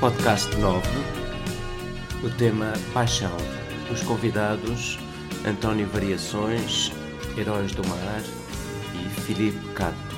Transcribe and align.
Podcast 0.00 0.56
9, 0.56 0.80
o 2.24 2.30
tema 2.38 2.72
Paixão. 2.94 3.36
Os 3.92 4.02
convidados 4.02 4.98
António 5.46 5.86
Variações, 5.88 6.90
Heróis 7.36 7.72
do 7.72 7.86
Mar 7.86 8.22
e 8.94 9.20
Filipe 9.20 9.62
Cato. 9.74 10.09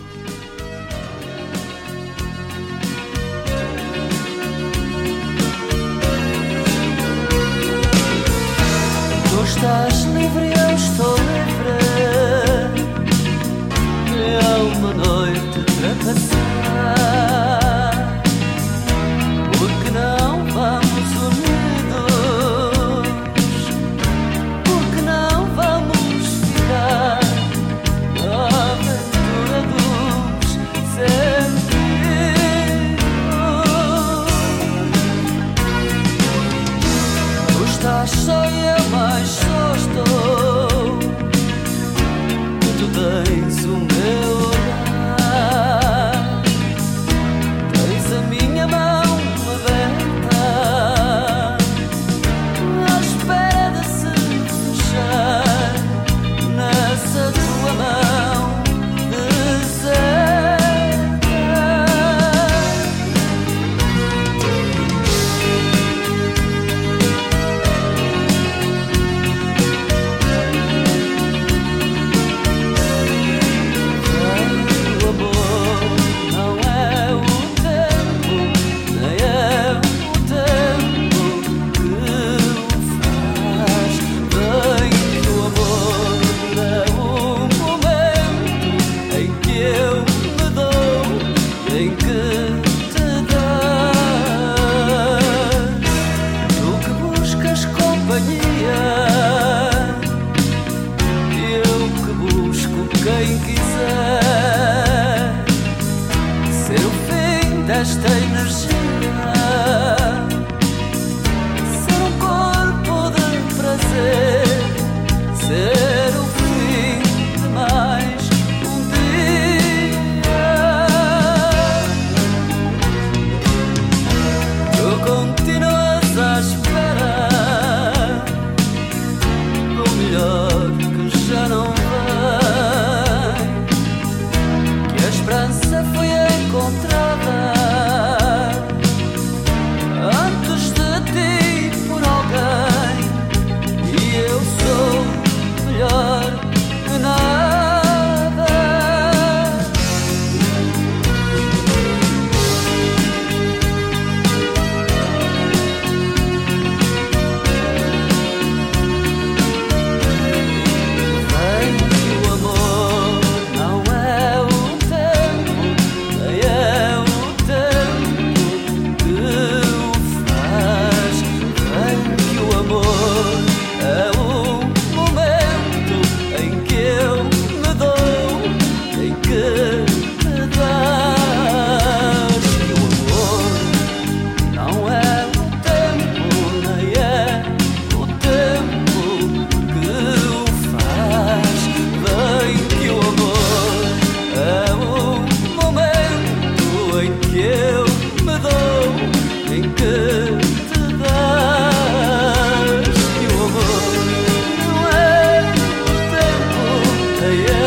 yeah. 207.32 207.61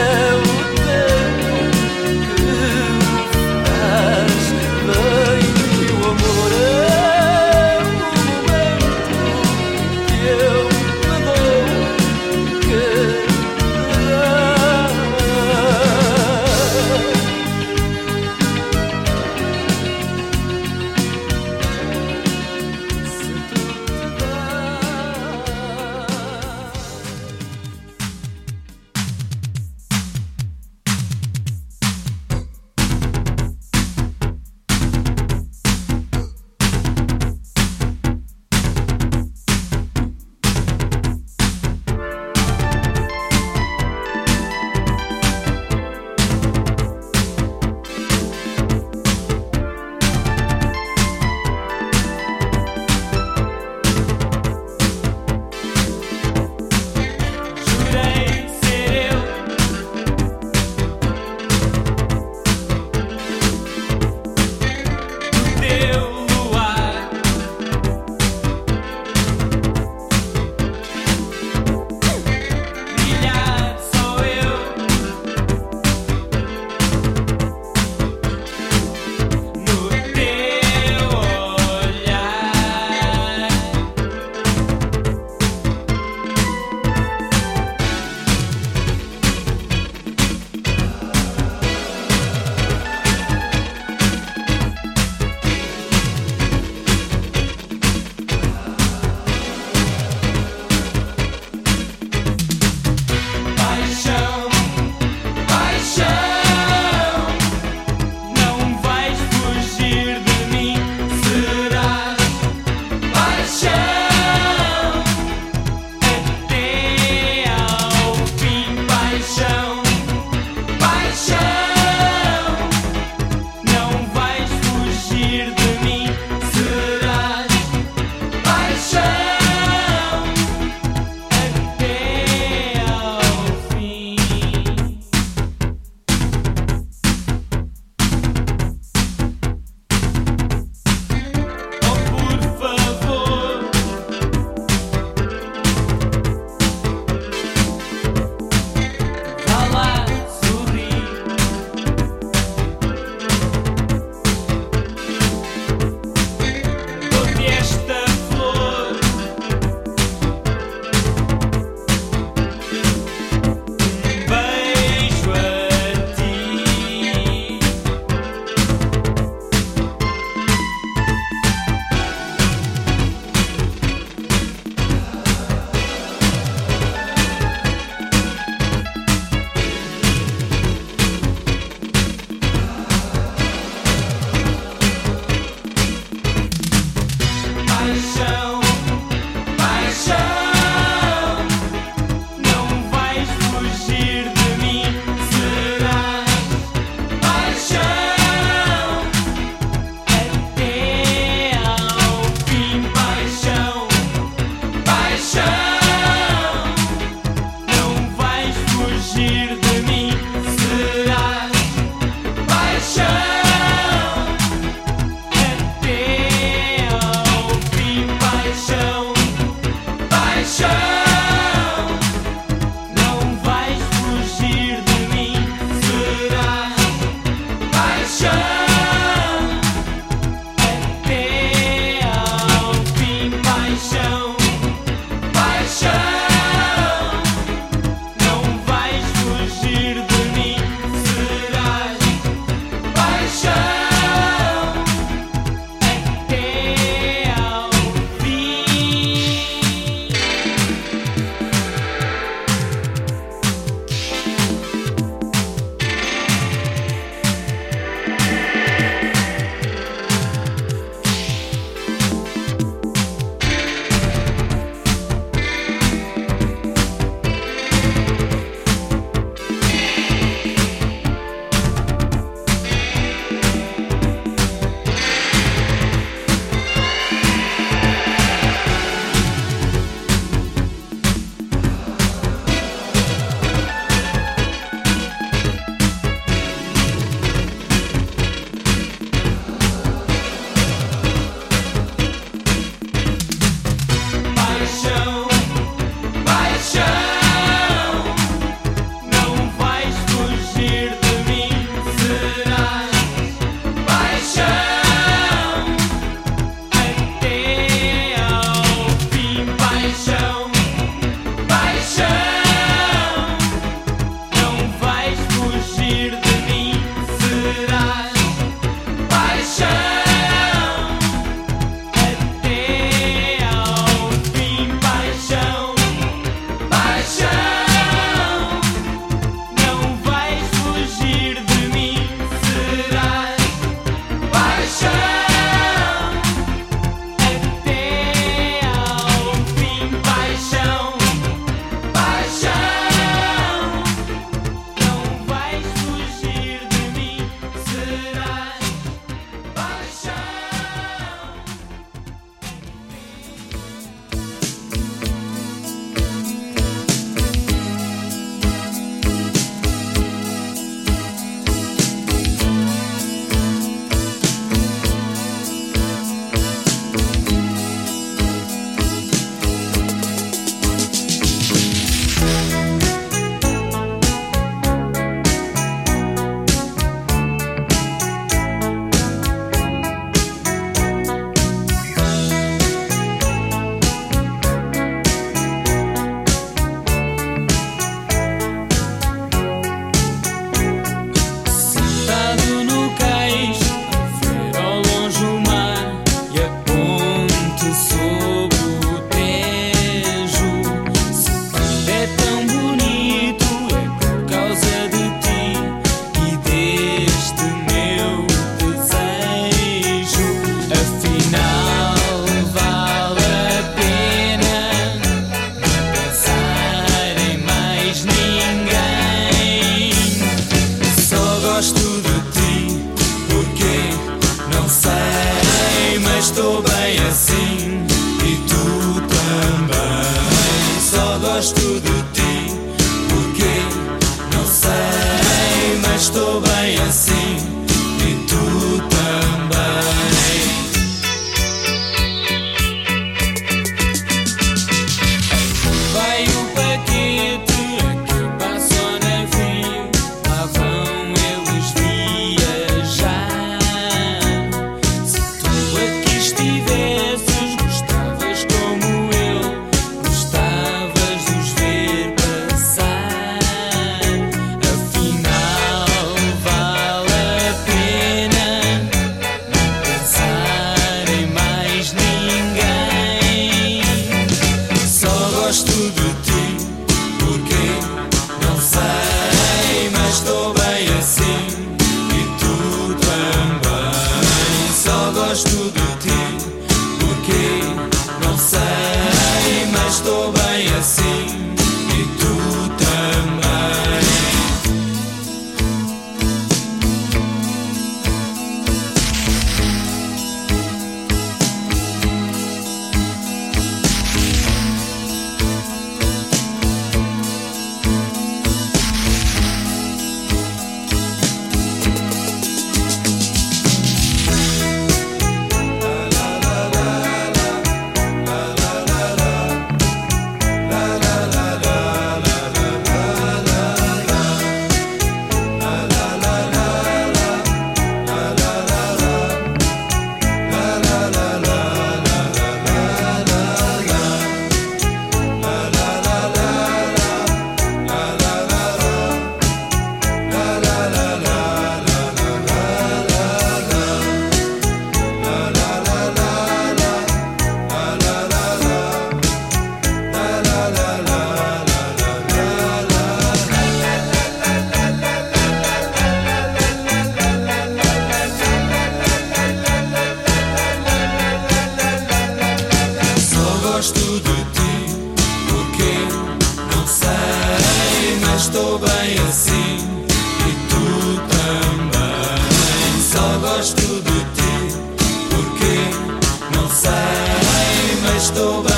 Cristo. 578.35 578.74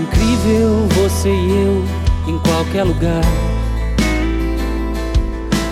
Incrível 0.00 0.88
você 0.94 1.28
e 1.28 1.50
eu 1.50 1.84
em 2.26 2.38
qualquer 2.38 2.84
lugar. 2.84 3.22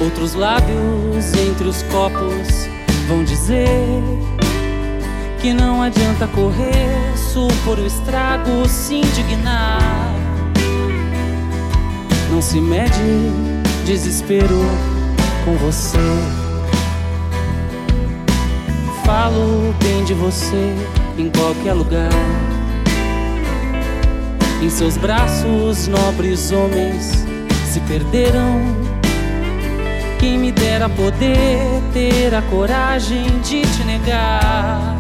Outros 0.03 0.35
lábios 0.35 1.33
entre 1.35 1.67
os 1.67 1.83
copos 1.85 2.69
vão 3.09 3.25
dizer 3.25 3.67
que 5.41 5.55
não 5.55 5.81
adianta 5.81 6.27
correr, 6.27 7.17
supor 7.17 7.79
o 7.79 7.87
estrago, 7.87 8.69
se 8.69 8.97
indignar. 8.97 10.15
Não 12.31 12.43
se 12.43 12.61
mede 12.61 12.93
desespero 13.87 14.61
com 15.47 15.57
você. 15.57 15.97
Falo 19.07 19.75
bem 19.83 20.05
de 20.05 20.13
você 20.13 20.75
em 21.17 21.31
qualquer 21.31 21.73
lugar. 21.73 22.58
Em 24.61 24.69
seus 24.69 24.97
braços, 24.97 25.87
nobres 25.87 26.51
homens 26.51 27.25
se 27.73 27.79
perderam. 27.81 28.61
Quem 30.19 30.37
me 30.37 30.51
dera 30.51 30.89
poder 30.89 31.61
ter 31.93 32.35
a 32.35 32.43
coragem 32.43 33.25
de 33.41 33.63
te 33.63 33.85
negar. 33.85 34.97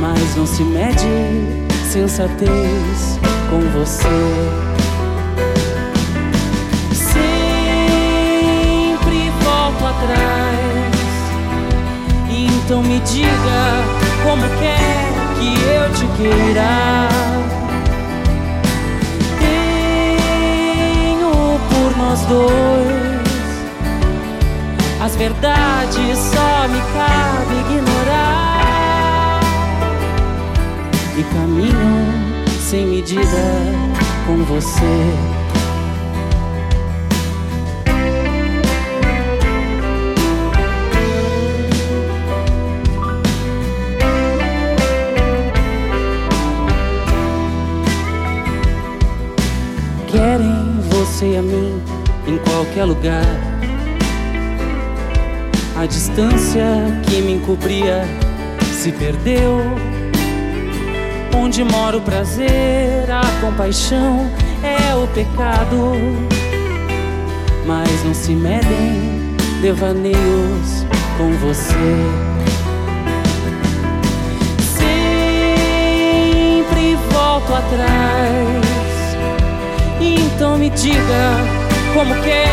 Mas 0.00 0.34
não 0.36 0.46
se 0.46 0.64
mede 0.64 1.62
sensatez 1.92 3.20
com 3.48 3.60
você. 3.78 4.08
Sempre 6.92 8.00
volto 9.44 9.86
atrás. 9.86 10.92
Então 12.30 12.82
me 12.82 12.98
diga 13.00 13.84
como 14.24 14.42
quer 14.58 15.12
que 15.38 15.54
eu 15.68 15.92
te 15.92 16.06
queira. 16.16 17.51
nós 22.02 22.20
dois. 22.26 23.22
As 25.00 25.16
verdades 25.16 26.18
só 26.18 26.68
me 26.68 26.80
cabe 26.92 27.54
ignorar. 27.60 29.40
E 31.16 31.22
caminho 31.24 32.50
sem 32.60 32.86
medida 32.86 33.42
com 34.26 34.44
você 34.44 35.41
mim 51.42 51.82
em 52.26 52.38
qualquer 52.38 52.84
lugar. 52.84 53.24
A 55.76 55.86
distância 55.86 56.64
que 57.06 57.20
me 57.22 57.32
encobria 57.32 58.04
se 58.72 58.92
perdeu. 58.92 59.60
Onde 61.36 61.64
mora 61.64 61.96
o 61.96 62.00
prazer, 62.00 63.10
a 63.10 63.22
compaixão 63.40 64.30
é 64.62 64.94
o 64.94 65.06
pecado. 65.08 65.92
Mas 67.66 68.04
não 68.04 68.14
se 68.14 68.32
medem 68.32 69.34
devaneios 69.60 70.84
com 71.16 71.32
você. 71.38 71.96
Sempre 74.78 76.96
volto 77.10 77.54
atrás. 77.54 78.71
Então 80.02 80.58
me 80.58 80.68
diga 80.70 81.36
como 81.94 82.14
quer 82.22 82.50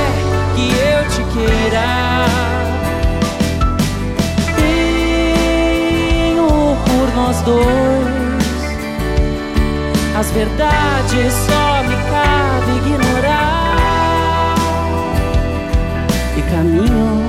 que 0.55 0.69
eu 0.69 1.03
te 1.09 1.23
queira. 1.33 2.25
Tenho 6.15 6.47
por 6.85 7.07
nós 7.15 7.41
dois 7.41 8.19
as 10.19 10.31
verdades 10.31 11.33
só 11.47 11.83
me 11.83 11.95
cabe 12.09 12.71
ignorar. 12.77 14.55
E 16.35 16.41
caminho 16.51 17.23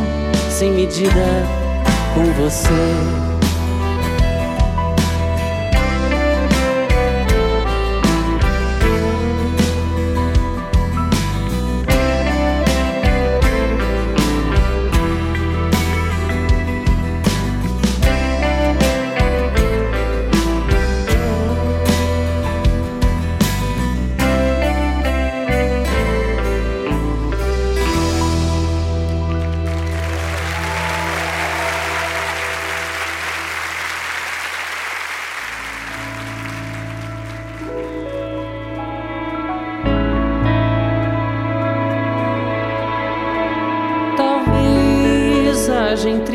sem 0.51 0.73
medida 0.73 1.47
com 2.15 2.25
você. 2.33 3.30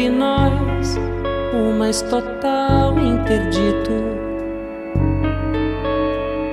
Entre 0.05 0.09
nós 0.09 0.99
o 1.53 1.77
mais 1.77 2.01
total 2.03 2.97
interdito. 2.99 3.91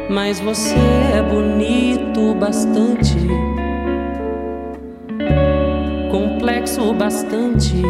Mas 0.09 0.41
você 0.41 0.77
é 1.17 1.23
bonito 1.23 2.35
bastante, 2.35 3.17
complexo 6.11 6.93
bastante, 6.95 7.83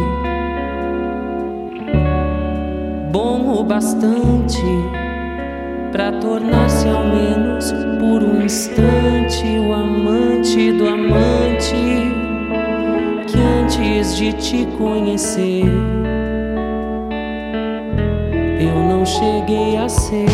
bom 3.11 3.59
o 3.59 3.63
bastante 3.63 4.63
para 5.91 6.11
tornar-se 6.13 6.87
ao 6.87 7.03
menos 7.05 7.71
por 7.99 8.23
um 8.23 8.41
instante 8.43 9.45
o 9.59 9.73
amante 9.73 10.71
do 10.71 10.87
amante 10.87 12.32
antes 13.63 14.17
de 14.17 14.33
te 14.33 14.65
conhecer, 14.77 15.63
eu 18.59 18.75
não 18.75 19.05
cheguei 19.05 19.77
a 19.77 19.87
ser. 19.87 20.25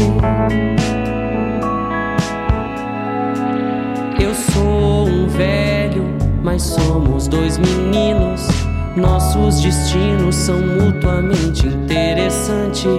Eu 4.19 4.33
sou 4.33 5.07
um 5.07 5.27
velho, 5.27 6.05
mas 6.43 6.63
somos 6.63 7.27
dois 7.27 7.57
meninos. 7.57 8.47
Nossos 8.95 9.61
destinos 9.61 10.35
são 10.35 10.59
mutuamente 10.59 11.67
interessantes. 11.67 12.89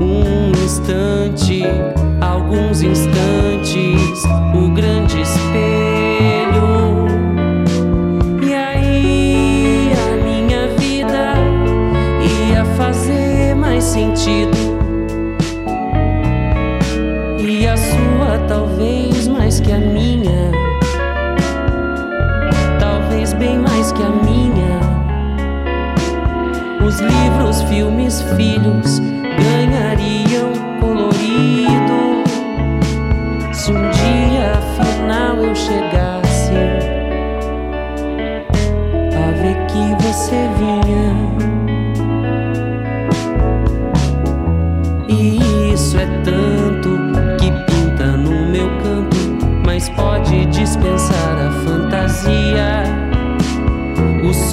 Um 0.00 0.50
instante, 0.64 1.62
alguns 2.20 2.82
instantes, 2.82 4.24
o 4.54 4.68
grande 4.70 5.20
espelho 5.20 5.93
sentido. 13.94 14.58
E 17.38 17.64
a 17.64 17.76
sua, 17.76 18.38
talvez 18.48 19.28
mais 19.28 19.60
que 19.60 19.70
a 19.70 19.78
minha. 19.78 20.50
Talvez 22.80 23.32
bem 23.34 23.56
mais 23.56 23.92
que 23.92 24.02
a 24.02 24.08
minha. 24.08 24.80
Os 26.84 26.98
livros, 26.98 27.62
filmes, 27.62 28.20
filhos 28.36 29.00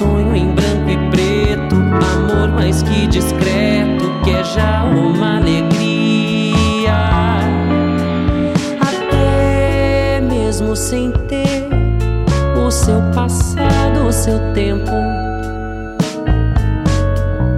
sonho 0.01 0.35
em 0.35 0.47
branco 0.55 0.89
e 0.89 0.97
preto, 1.11 1.75
amor 1.75 2.49
mais 2.49 2.81
que 2.81 3.05
discreto, 3.05 4.09
que 4.23 4.31
é 4.31 4.43
já 4.43 4.83
uma 4.83 5.37
alegria. 5.37 6.95
Até 8.81 10.19
mesmo 10.21 10.75
sem 10.75 11.11
ter 11.27 11.69
o 12.57 12.71
seu 12.71 12.99
passado, 13.13 14.07
o 14.07 14.11
seu 14.11 14.39
tempo. 14.53 14.91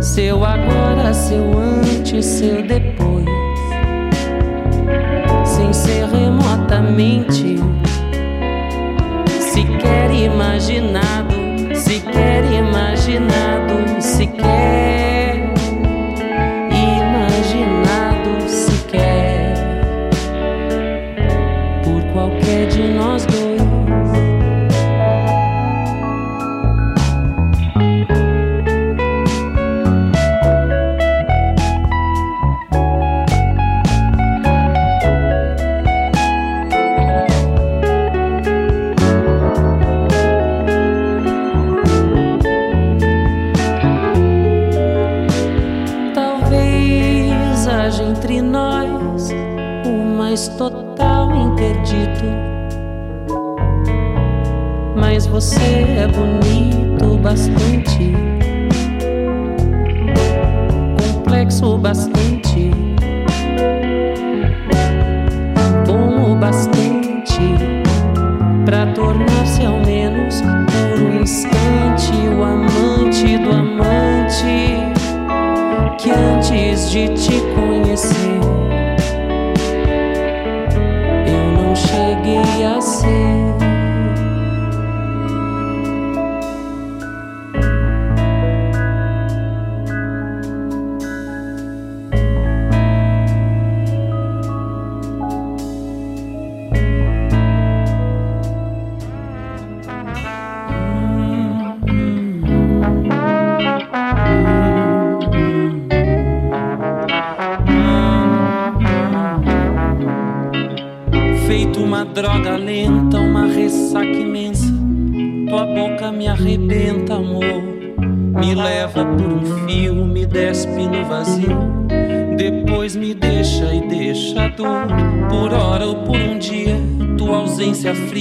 Seu 0.01 0.43
agora, 0.43 1.13
seu 1.13 1.57
antes, 1.57 2.25
seu 2.25 2.61
depois. 2.61 3.23
Sem 5.45 5.71
ser 5.71 6.07
remotamente 6.07 7.55
sequer 9.39 10.11
imaginado, 10.11 11.22
sequer 11.93 12.43
imaginado, 12.51 14.01
sequer 14.01 15.12
você 55.33 55.59
é 55.97 56.07
bonito 56.07 57.17
bastante, 57.17 58.13
complexo 60.99 61.77
bastante, 61.77 62.71
bom 65.85 66.31
o 66.31 66.35
bastante. 66.35 67.39
Para 68.65 68.87
tornar-se 68.93 69.65
ao 69.65 69.79
menos 69.85 70.41
por 70.41 70.99
um 70.99 71.21
instante 71.21 72.11
o 72.35 72.43
amante 72.43 73.37
do 73.37 73.51
amante 73.51 74.77
que 75.99 76.09
antes 76.09 76.89
de 76.89 77.09
te 77.09 77.39
conhecer 77.53 78.39
cheguei 82.53 83.52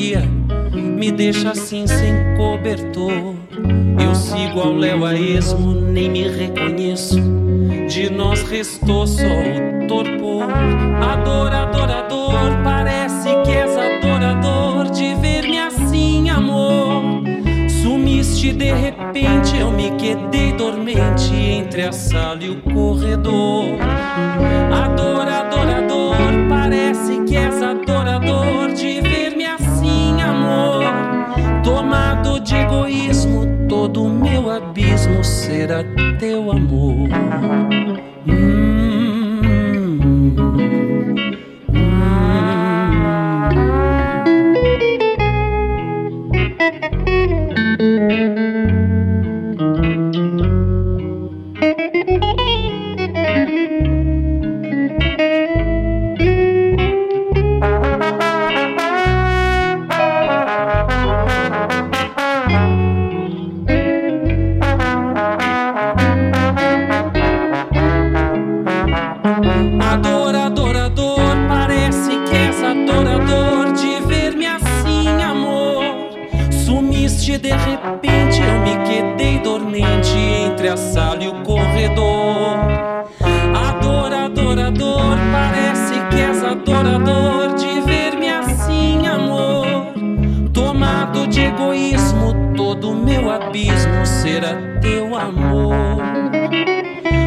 me 0.03 1.13
deixa 1.13 1.51
assim 1.53 1.87
sem 1.87 2.13
cobertor. 2.37 3.37
Eu 4.03 4.15
sigo 4.17 4.61
ao 4.61 4.73
léu 4.73 5.07
a 5.07 5.15
esmo, 5.15 5.73
nem 5.73 6.11
me 6.11 6.29
reconheço. 6.29 7.21
De 7.89 8.11
nós 8.11 8.43
restou 8.43 9.07
só 9.07 9.23
o 9.23 9.87
torpor. 9.87 10.43
Ador, 11.01 11.53
adorador, 11.53 12.51
parece 12.65 13.29
que 13.45 13.53
és 13.53 13.77
adorador 13.77 14.91
de 14.91 15.15
ver-me 15.21 15.61
assim, 15.61 16.29
amor. 16.31 17.23
Sumiste 17.83 18.53
de 18.53 18.73
repente, 18.73 19.57
eu 19.57 19.71
me 19.71 19.93
quedei 19.93 20.53
dormente 20.53 21.33
entre 21.33 21.83
a 21.83 21.93
sala 21.93 22.43
e 22.43 22.51
o 22.51 22.61
corredor. 22.61 23.79
Ador, 24.73 25.29
adorador, 25.29 25.32
será 35.63 35.85
teu 36.19 36.51
amor. 36.51 37.09
Hum, 38.27 38.83
hum, 40.03 40.35
hum. 47.81 48.42
tomado 91.03 91.27
de 91.27 91.41
egoísmo, 91.41 92.55
todo 92.57 92.95
meu 92.95 93.29
abismo 93.29 94.07
será 94.07 94.55
teu 94.81 95.17
amor. 95.17 96.01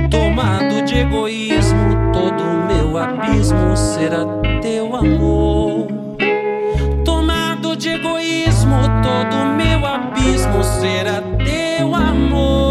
Tomado 0.09 0.81
de 0.83 0.99
egoísmo, 0.99 2.11
todo 2.13 2.43
meu 2.69 2.97
abismo 2.97 3.75
será 3.75 4.19
teu 4.61 4.95
amor. 4.95 5.87
Tomado 7.03 7.75
de 7.75 7.89
egoísmo, 7.89 8.77
todo 9.03 9.35
meu 9.57 9.85
abismo 9.85 10.63
será 10.63 11.21
teu 11.43 11.93
amor. 11.93 12.64